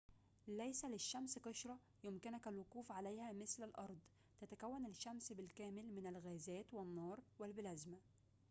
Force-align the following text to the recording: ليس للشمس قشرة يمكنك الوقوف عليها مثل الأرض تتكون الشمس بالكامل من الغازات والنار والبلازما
ليس 0.47 0.85
للشمس 0.85 1.39
قشرة 1.39 1.79
يمكنك 2.03 2.47
الوقوف 2.47 2.91
عليها 2.91 3.33
مثل 3.33 3.63
الأرض 3.63 3.97
تتكون 4.39 4.85
الشمس 4.85 5.31
بالكامل 5.33 5.85
من 5.95 6.07
الغازات 6.07 6.65
والنار 6.73 7.19
والبلازما 7.39 7.97